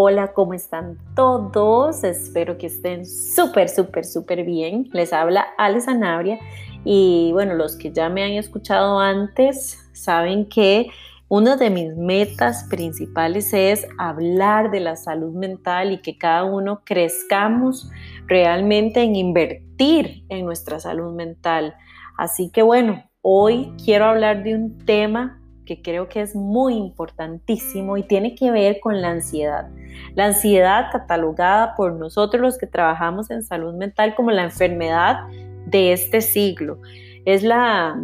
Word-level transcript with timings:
Hola, 0.00 0.32
¿cómo 0.32 0.54
están 0.54 0.96
todos? 1.16 2.04
Espero 2.04 2.56
que 2.56 2.68
estén 2.68 3.04
súper, 3.04 3.68
súper, 3.68 4.04
súper 4.04 4.44
bien. 4.44 4.88
Les 4.92 5.12
habla 5.12 5.48
Ale 5.58 5.80
Sanabria 5.80 6.38
y 6.84 7.30
bueno, 7.32 7.54
los 7.54 7.74
que 7.74 7.90
ya 7.90 8.08
me 8.08 8.22
han 8.22 8.30
escuchado 8.30 9.00
antes 9.00 9.90
saben 9.94 10.48
que 10.48 10.86
una 11.26 11.56
de 11.56 11.70
mis 11.70 11.96
metas 11.96 12.68
principales 12.70 13.52
es 13.52 13.88
hablar 13.98 14.70
de 14.70 14.78
la 14.78 14.94
salud 14.94 15.34
mental 15.34 15.90
y 15.90 15.98
que 15.98 16.16
cada 16.16 16.44
uno 16.44 16.82
crezcamos 16.84 17.90
realmente 18.28 19.02
en 19.02 19.16
invertir 19.16 20.22
en 20.28 20.44
nuestra 20.44 20.78
salud 20.78 21.12
mental. 21.12 21.74
Así 22.16 22.50
que 22.52 22.62
bueno, 22.62 23.02
hoy 23.20 23.74
quiero 23.84 24.04
hablar 24.04 24.44
de 24.44 24.54
un 24.54 24.78
tema 24.78 25.37
que 25.68 25.82
creo 25.82 26.08
que 26.08 26.22
es 26.22 26.34
muy 26.34 26.74
importantísimo 26.74 27.98
y 27.98 28.02
tiene 28.02 28.34
que 28.34 28.50
ver 28.50 28.80
con 28.80 29.02
la 29.02 29.10
ansiedad. 29.10 29.68
La 30.14 30.24
ansiedad 30.24 30.86
catalogada 30.90 31.74
por 31.76 31.92
nosotros 31.92 32.40
los 32.40 32.56
que 32.56 32.66
trabajamos 32.66 33.30
en 33.30 33.42
salud 33.42 33.74
mental 33.74 34.14
como 34.14 34.30
la 34.30 34.44
enfermedad 34.44 35.18
de 35.66 35.92
este 35.92 36.22
siglo. 36.22 36.78
Es 37.26 37.42
la, 37.42 38.00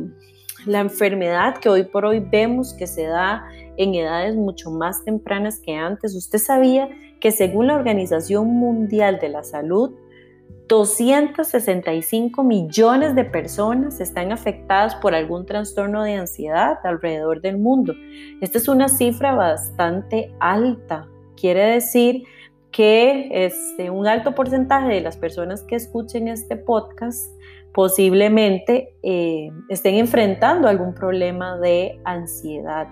la 0.66 0.80
enfermedad 0.80 1.56
que 1.56 1.70
hoy 1.70 1.84
por 1.84 2.04
hoy 2.04 2.20
vemos 2.20 2.74
que 2.74 2.87
se 2.87 3.06
da 3.06 3.48
en 3.78 3.95
edades 3.95 4.37
mucho 4.37 4.70
más 4.70 5.02
tempranas 5.02 5.59
que 5.59 5.74
antes. 5.74 6.15
Usted 6.15 6.38
sabía 6.38 6.90
que 7.18 7.30
según 7.30 7.68
la 7.68 7.76
Organización 7.76 8.48
Mundial 8.48 9.18
de 9.20 9.30
la 9.30 9.42
Salud, 9.42 9.95
265 10.68 12.42
millones 12.42 13.14
de 13.14 13.24
personas 13.24 14.00
están 14.00 14.32
afectadas 14.32 14.95
por 14.96 15.14
algún 15.14 15.45
trastorno 15.45 16.02
de 16.02 16.15
ansiedad 16.15 16.79
alrededor 16.84 17.40
del 17.43 17.59
mundo. 17.59 17.95
Esta 18.40 18.59
es 18.59 18.68
una 18.68 18.88
cifra 18.88 19.34
bastante 19.34 20.32
alta. 20.40 21.06
Quiere 21.37 21.66
decir 21.66 22.24
que 22.71 23.29
este, 23.30 23.90
un 23.90 24.06
alto 24.06 24.34
porcentaje 24.34 24.88
de 24.88 25.01
las 25.01 25.16
personas 25.16 25.62
que 25.62 25.76
escuchen 25.76 26.29
este 26.29 26.56
podcast 26.56 27.30
posiblemente 27.73 28.95
eh, 29.02 29.51
estén 29.68 29.96
enfrentando 29.96 30.66
algún 30.68 30.95
problema 30.95 31.59
de 31.59 32.01
ansiedad. 32.04 32.88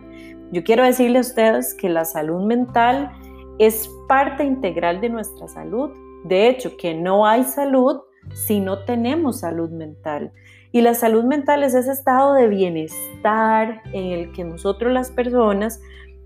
Yo 0.51 0.63
quiero 0.65 0.85
decirle 0.85 1.19
a 1.19 1.23
ustedes 1.23 1.75
que 1.75 1.89
la 1.89 2.05
salud 2.05 2.45
mental 2.45 3.11
es 3.59 3.89
parte 4.09 4.45
integral 4.45 5.01
de 5.01 5.09
nuestra 5.09 5.49
salud 5.49 5.91
de 6.25 6.49
hecho, 6.49 6.77
que 6.77 6.95
no 6.95 7.27
hay 7.27 7.45
salud 7.45 8.01
si 8.35 8.61
no 8.61 8.85
tenemos 8.85 9.41
salud 9.41 9.71
mental. 9.71 10.33
Y 10.71 10.81
la 10.81 10.95
salud 10.95 11.25
mental 11.25 11.63
es 11.65 11.75
ese 11.75 11.93
estado 11.93 12.35
de 12.35 12.49
bienestar 12.49 13.83
en 13.93 14.07
el 14.07 14.33
que 14.33 14.45
nosotros 14.45 14.93
las 14.93 15.11
personas 15.11 15.81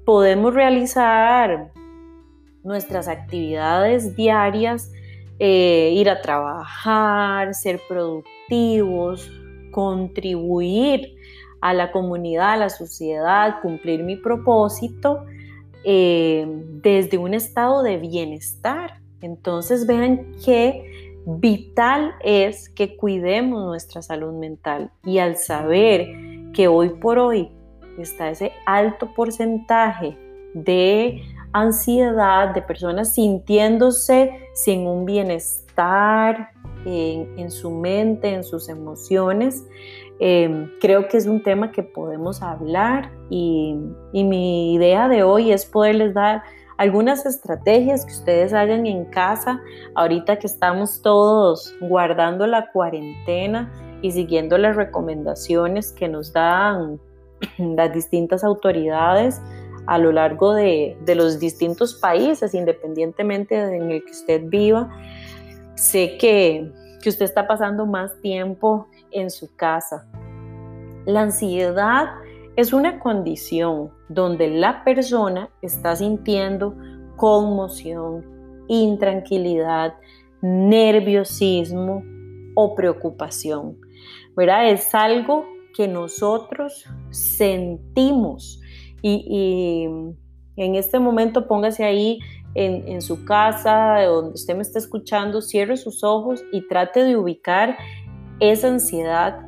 podemos 0.04 0.54
realizar 0.54 1.72
nuestras 2.62 3.08
actividades 3.08 4.14
diarias, 4.16 4.92
eh, 5.38 5.90
ir 5.94 6.08
a 6.08 6.20
trabajar, 6.20 7.54
ser 7.54 7.80
productivos, 7.88 9.30
contribuir 9.72 11.16
a 11.60 11.74
la 11.74 11.90
comunidad, 11.90 12.52
a 12.52 12.56
la 12.56 12.70
sociedad, 12.70 13.60
cumplir 13.62 14.02
mi 14.04 14.16
propósito 14.16 15.24
eh, 15.84 16.46
desde 16.82 17.18
un 17.18 17.34
estado 17.34 17.82
de 17.82 17.98
bienestar. 17.98 19.00
Entonces 19.20 19.86
vean 19.86 20.32
qué 20.44 21.12
vital 21.26 22.14
es 22.22 22.68
que 22.68 22.96
cuidemos 22.96 23.64
nuestra 23.64 24.00
salud 24.02 24.32
mental. 24.32 24.90
Y 25.04 25.18
al 25.18 25.36
saber 25.36 26.08
que 26.52 26.68
hoy 26.68 26.90
por 27.00 27.18
hoy 27.18 27.50
está 27.98 28.30
ese 28.30 28.52
alto 28.64 29.12
porcentaje 29.14 30.16
de 30.54 31.22
ansiedad, 31.52 32.54
de 32.54 32.62
personas 32.62 33.14
sintiéndose 33.14 34.30
sin 34.54 34.86
un 34.86 35.04
bienestar 35.04 36.50
en, 36.84 37.50
su 37.50 37.70
mente, 37.70 38.32
en 38.32 38.44
sus 38.44 38.68
emociones, 38.68 39.66
em, 40.20 40.70
creo 40.80 41.08
que 41.08 41.16
es 41.16 41.26
un 41.26 41.42
tema 41.42 41.72
que 41.72 41.82
podemos 41.82 42.42
hablar. 42.42 43.10
Y 43.28 43.74
mi 44.12 44.74
idea 44.74 45.08
de 45.08 45.24
hoy 45.24 45.50
es 45.50 45.66
poderles 45.66 46.14
dar 46.14 46.42
algunas 46.78 47.24
estrategias 47.24 48.04
que 48.04 48.12
ustedes 48.12 48.52
hagan 48.52 48.86
en 48.86 49.06
casa, 49.06 49.60
ahorita 49.94 50.38
que 50.38 50.46
estamos 50.46 51.00
todos 51.02 51.74
guardando 51.80 52.46
la 52.46 52.70
cuarentena 52.70 53.72
y 54.02 54.10
siguiendo 54.10 54.58
las 54.58 54.76
recomendaciones 54.76 55.92
que 55.92 56.08
nos 56.08 56.32
dan 56.32 57.00
las 57.58 57.92
distintas 57.92 58.44
autoridades 58.44 59.40
a 59.86 59.98
lo 59.98 60.12
largo 60.12 60.52
de, 60.52 60.96
los 61.06 61.38
distintos 61.38 61.94
países, 61.94 62.54
independientemente 62.54 63.56
en 63.56 63.90
el 63.90 64.04
que 64.04 64.10
usted 64.10 64.42
viva. 64.46 64.90
Sé 65.76 66.18
que, 66.18 66.72
que 67.00 67.08
usted 67.08 67.24
está 67.24 67.46
pasando 67.46 67.86
más 67.86 68.20
tiempo 68.20 68.88
en 69.12 69.30
su 69.30 69.54
casa. 69.54 70.06
La 71.04 71.22
ansiedad 71.22 72.08
es 72.56 72.72
una 72.72 72.98
condición 73.00 73.90
donde 74.08 74.48
la 74.48 74.82
persona 74.82 75.50
está 75.60 75.94
sintiendo 75.94 76.74
conmoción, 77.16 78.24
intranquilidad, 78.66 79.94
nerviosismo 80.40 82.02
o 82.54 82.74
preocupación. 82.74 83.78
¿verdad? 84.34 84.70
Es 84.70 84.94
algo 84.94 85.44
que 85.74 85.86
nosotros 85.86 86.86
sentimos 87.10 88.60
y, 89.02 89.86
en 90.58 90.74
este 90.74 90.98
momento 90.98 91.46
póngase 91.46 91.84
ahí 91.84 92.18
en, 92.54 92.88
en, 92.88 93.02
su 93.02 93.26
casa, 93.26 94.00
donde 94.04 94.32
usted 94.32 94.56
me 94.56 94.62
está 94.62 94.78
escuchando, 94.78 95.42
cierre 95.42 95.76
sus 95.76 96.02
ojos 96.02 96.42
y 96.50 96.66
trate 96.66 97.04
de 97.04 97.18
ubicar 97.18 97.76
esa 98.40 98.68
ansiedad 98.68 99.46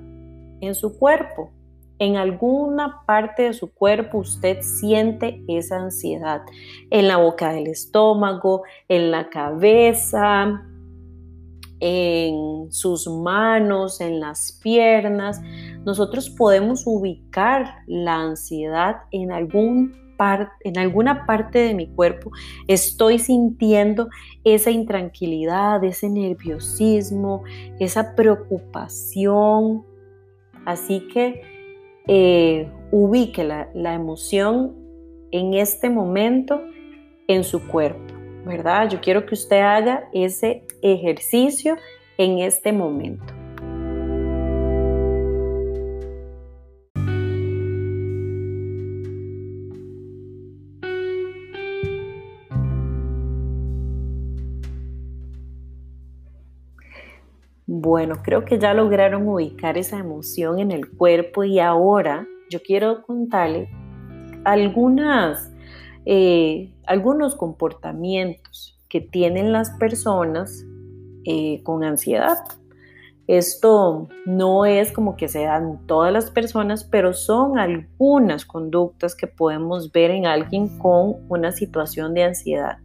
en 0.60 0.74
su 0.74 0.98
cuerpo 0.98 1.50
en 1.98 2.16
alguna 2.16 3.02
parte 3.06 3.44
de 3.44 3.52
su 3.52 3.72
cuerpo 3.72 4.18
usted 4.18 4.58
siente 4.62 5.42
esa 5.48 5.76
ansiedad, 5.76 6.42
en 6.90 7.08
la 7.08 7.16
boca 7.16 7.52
del 7.52 7.66
estómago, 7.66 8.62
en 8.88 9.10
la 9.10 9.28
cabeza, 9.28 10.62
en 11.80 12.70
sus 12.70 13.08
manos, 13.08 14.00
en 14.00 14.20
las 14.20 14.58
piernas. 14.62 15.40
Nosotros 15.84 16.30
podemos 16.30 16.84
ubicar 16.86 17.82
la 17.86 18.16
ansiedad 18.16 19.02
en 19.10 19.32
algún 19.32 20.08
en 20.64 20.78
alguna 20.78 21.26
parte 21.26 21.60
de 21.60 21.74
mi 21.74 21.86
cuerpo 21.86 22.32
estoy 22.66 23.20
sintiendo 23.20 24.08
esa 24.42 24.72
intranquilidad, 24.72 25.84
ese 25.84 26.08
nerviosismo, 26.08 27.44
esa 27.78 28.16
preocupación. 28.16 29.84
Así 30.64 31.06
que 31.12 31.57
eh, 32.08 32.68
ubique 32.90 33.44
la, 33.44 33.68
la 33.74 33.94
emoción 33.94 34.74
en 35.30 35.54
este 35.54 35.90
momento 35.90 36.62
en 37.28 37.44
su 37.44 37.66
cuerpo, 37.68 38.14
¿verdad? 38.44 38.88
Yo 38.88 39.00
quiero 39.00 39.26
que 39.26 39.34
usted 39.34 39.60
haga 39.60 40.08
ese 40.12 40.64
ejercicio 40.82 41.76
en 42.16 42.38
este 42.38 42.72
momento. 42.72 43.37
Bueno, 57.80 58.16
creo 58.24 58.44
que 58.44 58.58
ya 58.58 58.74
lograron 58.74 59.28
ubicar 59.28 59.78
esa 59.78 59.98
emoción 59.98 60.58
en 60.58 60.72
el 60.72 60.90
cuerpo 60.90 61.44
y 61.44 61.60
ahora 61.60 62.26
yo 62.50 62.60
quiero 62.60 63.02
contarles 63.02 63.68
algunas, 64.44 65.52
eh, 66.04 66.72
algunos 66.86 67.36
comportamientos 67.36 68.76
que 68.88 69.00
tienen 69.00 69.52
las 69.52 69.70
personas 69.78 70.66
eh, 71.24 71.62
con 71.62 71.84
ansiedad. 71.84 72.38
Esto 73.28 74.08
no 74.26 74.66
es 74.66 74.90
como 74.90 75.16
que 75.16 75.28
se 75.28 75.44
dan 75.44 75.86
todas 75.86 76.12
las 76.12 76.32
personas, 76.32 76.82
pero 76.82 77.12
son 77.12 77.60
algunas 77.60 78.44
conductas 78.44 79.14
que 79.14 79.28
podemos 79.28 79.92
ver 79.92 80.10
en 80.10 80.26
alguien 80.26 80.80
con 80.80 81.14
una 81.28 81.52
situación 81.52 82.12
de 82.12 82.24
ansiedad. 82.24 82.78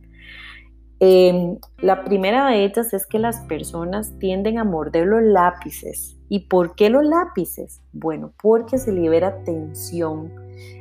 Em, 1.05 1.57
la 1.81 2.05
primera 2.05 2.47
de 2.47 2.63
ellas 2.63 2.93
es 2.93 3.05
que 3.05 3.19
las 3.19 3.41
personas 3.41 4.17
tienden 4.19 4.57
a 4.57 4.63
morder 4.63 5.05
los 5.05 5.21
lápices. 5.21 6.15
¿Y 6.29 6.47
por 6.47 6.75
qué 6.75 6.89
los 6.89 7.03
lápices? 7.03 7.81
Bueno, 7.91 8.31
porque 8.41 8.77
se 8.77 8.93
libera 8.93 9.43
tensión. 9.43 10.31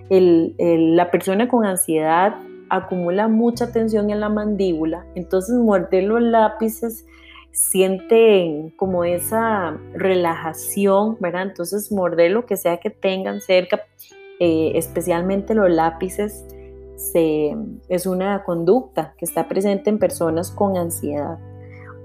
la 0.09 1.11
persona 1.11 1.49
con 1.49 1.67
ansiedad 1.67 2.37
acumula 2.69 3.27
mucha 3.27 3.73
tensión 3.73 4.11
en 4.11 4.21
la 4.21 4.29
mandíbula, 4.29 5.05
entonces 5.17 5.57
morder 5.57 6.05
los 6.05 6.23
lápices 6.23 7.05
siente 7.51 8.73
como 8.77 9.03
esa 9.03 9.77
relajación, 9.95 11.17
¿verdad? 11.19 11.49
Entonces 11.49 11.91
morder 11.91 12.31
lo 12.31 12.47
que 12.47 12.57
sea 12.57 12.77
que 12.77 12.91
tengan 12.91 13.41
cerca, 13.41 13.81
eh, 14.39 14.73
especialmente 14.77 15.55
los 15.55 15.71
lápices, 15.71 16.45
es 17.89 18.07
una 18.07 18.45
conducta 18.45 19.15
que 19.19 19.25
está 19.25 19.49
presente 19.49 19.91
en 19.91 19.99
personas 19.99 20.51
con 20.51 20.77
ansiedad. 20.77 21.39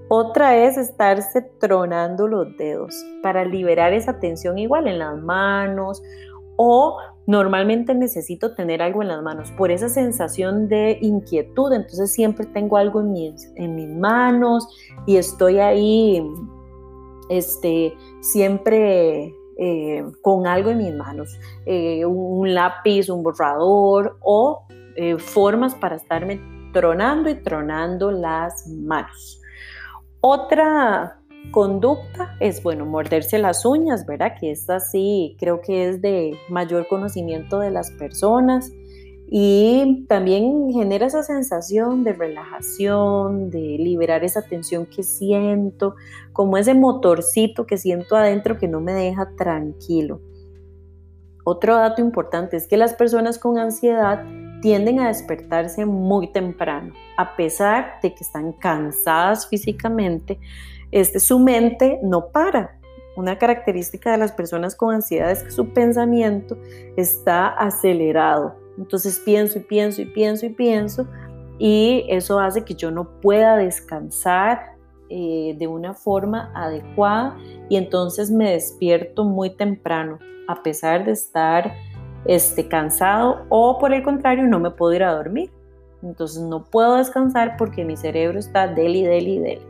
Otra 0.09 0.55
es 0.55 0.77
estarse 0.77 1.41
tronando 1.59 2.27
los 2.27 2.55
dedos 2.57 2.95
para 3.21 3.44
liberar 3.44 3.94
esa 3.94 4.19
tensión 4.19 4.57
igual 4.57 4.88
en 4.88 4.99
las 4.99 5.17
manos 5.17 6.01
o 6.55 6.97
normalmente 7.25 7.94
necesito 7.94 8.55
tener 8.55 8.81
algo 8.81 9.01
en 9.01 9.09
las 9.09 9.21
manos 9.21 9.51
por 9.51 9.69
esa 9.69 9.89
sensación 9.89 10.69
de 10.69 10.97
inquietud. 11.01 11.73
Entonces 11.73 12.13
siempre 12.13 12.45
tengo 12.45 12.77
algo 12.77 13.01
en 13.01 13.11
mis, 13.11 13.51
en 13.55 13.75
mis 13.75 13.89
manos 13.89 14.67
y 15.05 15.17
estoy 15.17 15.59
ahí 15.59 16.23
este, 17.29 17.94
siempre 18.21 19.35
eh, 19.57 20.05
con 20.21 20.47
algo 20.47 20.69
en 20.69 20.77
mis 20.77 20.94
manos, 20.94 21.38
eh, 21.65 22.05
un 22.05 22.53
lápiz, 22.53 23.09
un 23.09 23.23
borrador 23.23 24.17
o 24.21 24.66
eh, 24.97 25.17
formas 25.17 25.75
para 25.75 25.95
estarme 25.95 26.41
tronando 26.73 27.29
y 27.29 27.35
tronando 27.35 28.11
las 28.11 28.67
manos. 28.67 29.41
Otra 30.21 31.19
conducta 31.51 32.35
es, 32.39 32.61
bueno, 32.61 32.85
morderse 32.85 33.38
las 33.38 33.65
uñas, 33.65 34.05
¿verdad? 34.05 34.33
Que 34.39 34.51
esta 34.51 34.79
sí 34.79 35.38
creo 35.39 35.61
que 35.61 35.89
es 35.89 36.01
de 36.01 36.38
mayor 36.49 36.88
conocimiento 36.88 37.59
de 37.59 37.71
las 37.71 37.91
personas 37.91 38.71
y 39.29 40.05
también 40.07 40.71
genera 40.71 41.05
esa 41.05 41.21
sensación 41.21 42.03
de 42.03 42.13
relajación, 42.13 43.49
de 43.49 43.77
liberar 43.77 44.23
esa 44.23 44.41
tensión 44.41 44.85
que 44.85 45.03
siento, 45.03 45.95
como 46.33 46.57
ese 46.57 46.73
motorcito 46.73 47.65
que 47.65 47.77
siento 47.77 48.15
adentro 48.15 48.57
que 48.57 48.67
no 48.67 48.79
me 48.79 48.94
deja 48.94 49.29
tranquilo. 49.35 50.21
Otro 51.44 51.75
dato 51.75 52.01
importante 52.01 52.57
es 52.57 52.67
que 52.67 52.77
las 52.77 52.94
personas 52.94 53.38
con 53.38 53.57
ansiedad 53.57 54.23
tienden 54.62 55.00
a 55.00 55.07
despertarse 55.07 55.86
muy 55.86 56.31
temprano, 56.31 56.94
a 57.18 57.36
pesar 57.36 58.00
de 58.01 58.13
que 58.13 58.24
están 58.24 58.54
cansadas 58.54 59.48
físicamente, 59.48 60.39
este, 60.92 61.19
su 61.19 61.39
mente 61.39 62.00
no 62.04 62.30
para. 62.31 62.77
Una 63.15 63.38
característica 63.38 64.12
de 64.12 64.18
las 64.18 64.31
personas 64.31 64.75
con 64.75 64.94
ansiedad 64.94 65.31
es 65.31 65.44
que 65.44 65.51
su 65.51 65.74
pensamiento 65.74 66.57
está 66.95 67.48
acelerado. 67.48 68.56
Entonces 68.77 69.19
pienso 69.19 69.57
y 69.57 69.62
pienso 69.63 70.01
y 70.01 70.06
pienso 70.06 70.45
y 70.45 70.50
pienso 70.50 71.07
y 71.59 72.06
eso 72.09 72.39
hace 72.39 72.63
que 72.63 72.75
yo 72.75 72.92
no 72.92 73.19
pueda 73.21 73.57
descansar 73.57 74.77
eh, 75.09 75.56
de 75.57 75.68
una 75.68 75.94
forma 75.94 76.51
adecuada 76.54 77.38
y 77.69 77.77
entonces 77.77 78.30
me 78.30 78.51
despierto 78.51 79.24
muy 79.24 79.50
temprano 79.50 80.19
a 80.48 80.62
pesar 80.62 81.06
de 81.06 81.12
estar 81.12 81.74
este, 82.27 82.68
cansado 82.68 83.45
o 83.50 83.77
por 83.79 83.94
el 83.94 84.03
contrario 84.03 84.45
no 84.47 84.59
me 84.59 84.71
puedo 84.71 84.94
ir 84.94 85.03
a 85.03 85.15
dormir. 85.15 85.51
Entonces 86.03 86.41
no 86.41 86.65
puedo 86.65 86.95
descansar 86.95 87.56
porque 87.57 87.83
mi 87.83 87.97
cerebro 87.97 88.38
está 88.38 88.68
deli, 88.68 89.03
deli, 89.03 89.39
deli. 89.39 89.62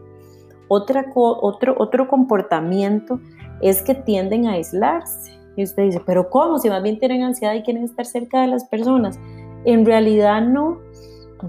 Otra, 0.68 1.06
otro, 1.15 1.75
otro 1.77 2.07
comportamiento 2.07 3.19
es 3.62 3.81
que 3.81 3.95
tienden 3.95 4.48
a 4.48 4.54
aislarse. 4.54 5.31
Y 5.56 5.63
usted 5.63 5.83
dice, 5.83 6.01
pero 6.06 6.30
¿cómo? 6.30 6.59
Si 6.59 6.69
más 6.69 6.83
bien 6.83 7.00
tienen 7.00 7.24
ansiedad 7.24 7.54
y 7.54 7.63
quieren 7.63 7.83
estar 7.83 8.06
cerca 8.06 8.42
de 8.42 8.48
las 8.48 8.65
personas. 8.65 9.19
En 9.65 9.86
realidad 9.86 10.42
no, 10.42 10.80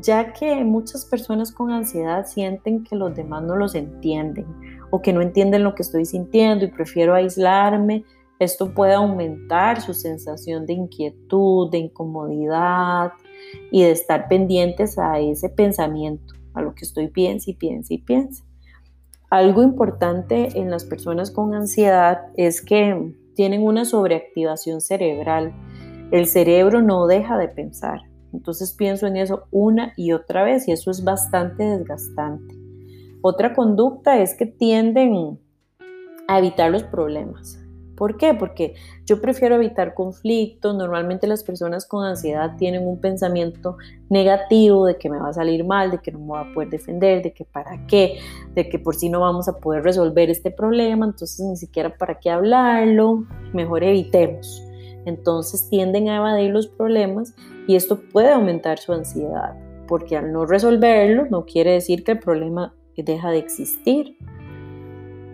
ya 0.00 0.32
que 0.32 0.64
muchas 0.64 1.04
personas 1.04 1.52
con 1.52 1.70
ansiedad 1.70 2.26
sienten 2.26 2.84
que 2.84 2.96
los 2.96 3.14
demás 3.14 3.42
no 3.42 3.56
los 3.56 3.74
entienden 3.74 4.46
o 4.90 5.02
que 5.02 5.12
no 5.12 5.20
entienden 5.20 5.64
lo 5.64 5.74
que 5.74 5.82
estoy 5.82 6.04
sintiendo 6.04 6.64
y 6.64 6.68
prefiero 6.68 7.14
aislarme 7.14 8.04
esto 8.38 8.72
puede 8.72 8.94
aumentar 8.94 9.80
su 9.80 9.94
sensación 9.94 10.64
de 10.66 10.74
inquietud, 10.74 11.70
de 11.70 11.78
incomodidad 11.78 13.12
y 13.72 13.82
de 13.82 13.90
estar 13.90 14.28
pendientes 14.28 14.98
a 14.98 15.18
ese 15.18 15.48
pensamiento, 15.48 16.34
a 16.54 16.62
lo 16.62 16.74
que 16.74 16.84
estoy 16.84 17.08
piensa 17.08 17.50
y 17.50 17.54
piensa 17.54 17.94
y 17.94 17.98
piensa. 17.98 18.44
Algo 19.30 19.62
importante 19.62 20.58
en 20.58 20.70
las 20.70 20.84
personas 20.84 21.30
con 21.30 21.54
ansiedad 21.54 22.20
es 22.36 22.62
que 22.62 23.14
tienen 23.34 23.62
una 23.62 23.84
sobreactivación 23.84 24.80
cerebral. 24.80 25.52
El 26.12 26.26
cerebro 26.26 26.80
no 26.80 27.06
deja 27.06 27.36
de 27.36 27.48
pensar. 27.48 28.02
Entonces 28.32 28.72
pienso 28.72 29.06
en 29.06 29.16
eso 29.16 29.44
una 29.50 29.92
y 29.96 30.12
otra 30.12 30.44
vez 30.44 30.68
y 30.68 30.72
eso 30.72 30.90
es 30.90 31.04
bastante 31.04 31.64
desgastante. 31.64 32.54
Otra 33.20 33.52
conducta 33.52 34.18
es 34.18 34.34
que 34.34 34.46
tienden 34.46 35.38
a 36.26 36.38
evitar 36.38 36.70
los 36.70 36.84
problemas. 36.84 37.67
¿Por 37.98 38.16
qué? 38.16 38.32
Porque 38.32 38.74
yo 39.06 39.20
prefiero 39.20 39.56
evitar 39.56 39.92
conflictos. 39.92 40.76
Normalmente 40.76 41.26
las 41.26 41.42
personas 41.42 41.84
con 41.84 42.04
ansiedad 42.04 42.56
tienen 42.56 42.86
un 42.86 43.00
pensamiento 43.00 43.76
negativo 44.08 44.86
de 44.86 44.96
que 44.96 45.10
me 45.10 45.18
va 45.18 45.30
a 45.30 45.32
salir 45.32 45.64
mal, 45.64 45.90
de 45.90 45.98
que 45.98 46.12
no 46.12 46.20
me 46.20 46.26
voy 46.26 46.38
a 46.38 46.54
poder 46.54 46.70
defender, 46.70 47.24
de 47.24 47.32
que 47.32 47.44
para 47.44 47.86
qué, 47.88 48.18
de 48.54 48.68
que 48.68 48.78
por 48.78 48.94
si 48.94 49.08
no 49.08 49.20
vamos 49.20 49.48
a 49.48 49.58
poder 49.58 49.82
resolver 49.82 50.30
este 50.30 50.52
problema, 50.52 51.06
entonces 51.06 51.40
ni 51.44 51.56
siquiera 51.56 51.96
para 51.96 52.20
qué 52.20 52.30
hablarlo, 52.30 53.24
mejor 53.52 53.82
evitemos. 53.82 54.62
Entonces 55.04 55.68
tienden 55.68 56.08
a 56.08 56.18
evadir 56.18 56.52
los 56.52 56.68
problemas 56.68 57.34
y 57.66 57.74
esto 57.74 57.98
puede 57.98 58.32
aumentar 58.32 58.78
su 58.78 58.92
ansiedad, 58.92 59.56
porque 59.88 60.16
al 60.16 60.32
no 60.32 60.46
resolverlo 60.46 61.26
no 61.28 61.44
quiere 61.44 61.72
decir 61.72 62.04
que 62.04 62.12
el 62.12 62.20
problema 62.20 62.74
deja 63.02 63.30
de 63.30 63.38
existir. 63.38 64.16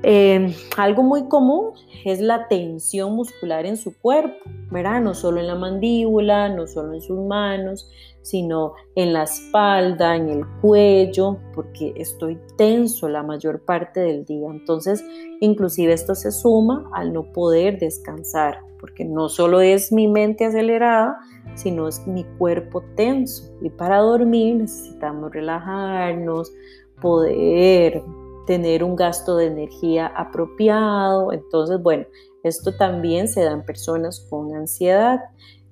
Em, 0.06 0.52
algo 0.76 1.02
muy 1.02 1.28
común 1.28 1.70
es 2.04 2.20
la 2.20 2.46
tensión 2.46 3.16
muscular 3.16 3.64
en 3.64 3.78
su 3.78 3.96
cuerpo, 3.96 4.36
¿verdad? 4.70 5.00
No 5.00 5.14
solo 5.14 5.40
en 5.40 5.46
la 5.46 5.54
mandíbula, 5.54 6.50
no 6.50 6.66
solo 6.66 6.92
en 6.92 7.00
sus 7.00 7.18
manos, 7.20 7.88
sino 8.20 8.74
en 8.96 9.14
la 9.14 9.22
espalda, 9.22 10.14
en 10.14 10.28
el 10.28 10.44
cuello, 10.60 11.38
porque 11.54 11.94
estoy 11.96 12.38
tenso 12.58 13.08
la 13.08 13.22
mayor 13.22 13.60
parte 13.60 14.00
del 14.00 14.26
día. 14.26 14.50
Entonces, 14.50 15.02
inclusive 15.40 15.94
esto 15.94 16.14
se 16.14 16.32
suma 16.32 16.90
al 16.92 17.14
no 17.14 17.32
poder 17.32 17.78
descansar, 17.78 18.58
porque 18.80 19.06
no 19.06 19.30
solo 19.30 19.62
es 19.62 19.90
mi 19.90 20.06
mente 20.06 20.44
acelerada, 20.44 21.16
sino 21.54 21.88
es 21.88 22.06
mi 22.06 22.24
cuerpo 22.36 22.82
tenso. 22.94 23.50
Y 23.62 23.70
para 23.70 24.00
dormir 24.00 24.56
necesitamos 24.56 25.32
relajarnos, 25.32 26.52
poder 27.00 28.02
tener 28.46 28.84
un 28.84 28.96
gasto 28.96 29.36
de 29.36 29.46
energía 29.46 30.06
apropiado. 30.06 31.32
Entonces, 31.32 31.82
bueno, 31.82 32.04
esto 32.42 32.74
también 32.76 33.28
se 33.28 33.42
da 33.42 33.52
en 33.52 33.64
personas 33.64 34.26
con 34.28 34.54
ansiedad. 34.54 35.20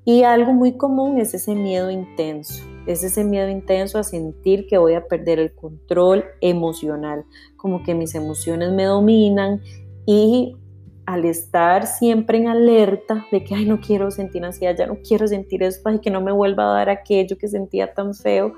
Y 0.04 0.24
algo 0.24 0.52
muy 0.52 0.76
común 0.76 1.18
es 1.18 1.32
ese 1.32 1.54
miedo 1.54 1.88
intenso, 1.88 2.64
es 2.86 3.04
ese 3.04 3.22
miedo 3.22 3.48
intenso 3.48 4.00
a 4.00 4.02
sentir 4.02 4.66
que 4.66 4.76
voy 4.76 4.94
a 4.94 5.06
perder 5.06 5.38
el 5.38 5.54
control 5.54 6.24
emocional, 6.40 7.24
como 7.56 7.84
que 7.84 7.94
mis 7.94 8.16
emociones 8.16 8.72
me 8.72 8.82
dominan 8.82 9.60
y 10.04 10.56
al 11.06 11.24
estar 11.24 11.86
siempre 11.86 12.38
en 12.38 12.48
alerta 12.48 13.26
de 13.30 13.44
que, 13.44 13.54
ay, 13.54 13.64
no 13.64 13.80
quiero 13.80 14.10
sentir 14.10 14.44
ansiedad, 14.44 14.76
ya 14.76 14.86
no 14.86 14.98
quiero 15.06 15.28
sentir 15.28 15.62
esto, 15.62 15.88
y 15.90 16.00
que 16.00 16.10
no 16.10 16.20
me 16.20 16.32
vuelva 16.32 16.64
a 16.64 16.74
dar 16.74 16.90
aquello 16.90 17.38
que 17.38 17.46
sentía 17.46 17.94
tan 17.94 18.14
feo, 18.14 18.54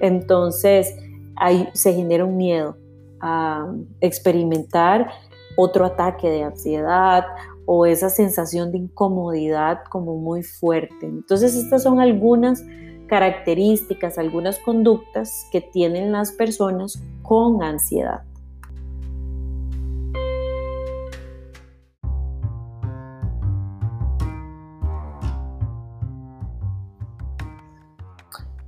entonces 0.00 0.96
ahí 1.36 1.68
se 1.74 1.92
genera 1.94 2.24
un 2.24 2.36
miedo, 2.36 2.76
a 3.20 3.66
experimentar 4.00 5.10
otro 5.56 5.84
ataque 5.84 6.28
de 6.28 6.44
ansiedad 6.44 7.24
o 7.66 7.84
esa 7.84 8.10
sensación 8.10 8.72
de 8.72 8.78
incomodidad 8.78 9.80
como 9.90 10.16
muy 10.16 10.42
fuerte. 10.42 11.06
Entonces 11.06 11.54
estas 11.54 11.82
son 11.82 12.00
algunas 12.00 12.64
características, 13.08 14.18
algunas 14.18 14.58
conductas 14.58 15.46
que 15.50 15.60
tienen 15.60 16.12
las 16.12 16.32
personas 16.32 17.02
con 17.22 17.62
ansiedad. 17.62 18.22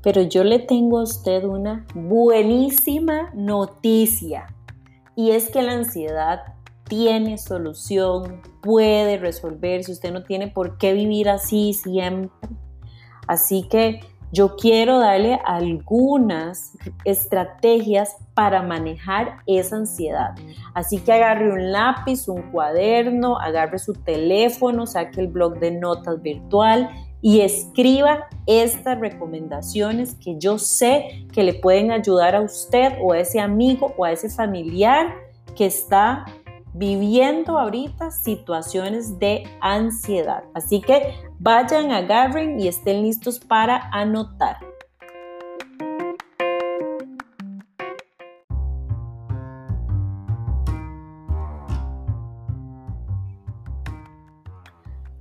Pero 0.03 0.23
yo 0.23 0.45
le 0.45 0.59
tengo 0.59 0.99
a 0.99 1.03
usted 1.03 1.45
una 1.45 1.87
buenísima 1.95 3.31
noticia 3.35 4.47
y 5.15 5.33
es 5.33 5.51
que 5.51 5.63
la 5.63 5.73
ansiedad 5.73 6.41
tiene 6.85 7.39
solución, 7.39 8.41
puede 8.63 9.19
resolverse, 9.19 9.93
usted 9.93 10.13
no 10.13 10.25
tiene 10.25 10.49
por 10.49 10.79
qué 10.79 10.93
vivir 10.93 11.29
así 11.29 11.73
siempre. 11.73 12.31
Así 13.29 13.69
que 13.69 14.01
yo 14.33 14.57
quiero 14.57 14.99
darle 14.99 15.39
algunas 15.45 16.77
estrategias 17.05 18.17
para 18.35 18.63
manejar 18.63 19.39
esa 19.47 19.77
ansiedad. 19.77 20.35
Así 20.73 20.99
que 20.99 21.13
agarre 21.13 21.53
un 21.53 21.73
lápiz, 21.73 22.29
un 22.29 22.51
cuaderno, 22.51 23.39
agarre 23.39 23.79
su 23.79 23.93
teléfono, 23.93 24.87
saque 24.87 25.21
el 25.21 25.29
blog 25.29 25.59
de 25.59 25.73
notas 25.73 26.23
virtual 26.23 26.91
y 27.23 27.41
escriba 27.41 28.29
estas 28.47 28.99
recomendaciones 28.99 30.15
que 30.15 30.39
yo 30.39 30.59
sé 30.59 31.27
que 31.33 31.43
le 31.43 31.55
pueden 31.55 31.93
ayudar 31.93 32.35
a 32.35 32.41
usted 32.41 32.95
o 33.03 33.13
a 33.13 33.19
ese 33.19 33.41
amigo 33.41 33.95
o 33.97 34.05
a 34.05 34.13
ese 34.13 34.31
familiar 34.31 35.15
que 35.57 35.67
está 35.67 36.25
viviendo 36.73 37.59
ahorita 37.59 38.11
situaciones 38.11 39.19
de 39.19 39.45
ansiedad. 39.61 40.45
Así 40.55 40.81
que 40.81 41.15
vayan, 41.39 41.91
agarren 41.91 42.61
y 42.61 42.69
estén 42.69 43.03
listos 43.03 43.39
para 43.39 43.91
anotar. 43.93 44.70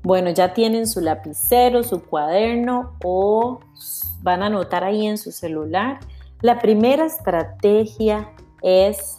Bueno, 0.10 0.32
ya 0.32 0.56
tienen 0.56 0.88
su 0.88 1.02
lapicero, 1.02 1.84
su 1.84 2.04
cuaderno 2.04 2.96
o 3.04 3.60
van 4.24 4.42
a 4.42 4.48
anotar 4.48 4.84
ahí 4.84 5.06
en 5.06 5.20
su 5.20 5.32
celular. 5.32 6.00
La 6.42 6.58
primera 6.58 7.06
estrategia 7.06 8.34
es 8.64 9.18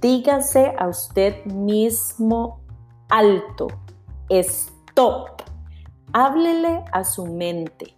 dígase 0.00 0.74
a 0.76 0.88
usted 0.88 1.44
mismo 1.44 2.58
alto, 3.10 3.68
stop. 4.28 5.42
Háblele 6.12 6.82
a 6.90 7.04
su 7.04 7.26
mente 7.26 7.96